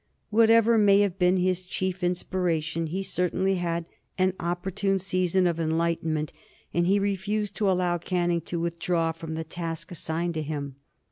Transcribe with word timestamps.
Whatever 0.31 0.79
may 0.79 1.01
have 1.01 1.19
been 1.19 1.37
his 1.37 1.61
chief 1.61 2.03
inspiration, 2.03 2.87
he 2.87 3.03
certainly 3.03 3.57
had 3.57 3.85
an 4.17 4.33
opportune 4.39 4.97
season 4.97 5.45
of 5.45 5.59
enlightenment, 5.59 6.33
and 6.73 6.87
he 6.87 6.97
refused 6.97 7.55
to 7.57 7.69
allow 7.69 7.99
Canning 7.99 8.41
to 8.45 8.59
withdraw 8.59 9.11
from 9.11 9.35
the 9.35 9.43
task 9.43 9.91
assigned 9.91 10.33
to 10.33 10.41
him. 10.41 10.77